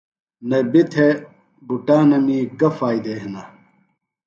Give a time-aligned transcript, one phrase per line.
[0.49, 1.15] نبی تھےۡ
[1.67, 3.43] بُٹانَمی گہ فائدے ہِنہ؟